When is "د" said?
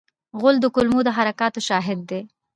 0.61-0.65, 1.05-1.09